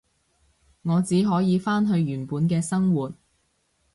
[0.81, 3.13] 我只可以返去原本嘅生活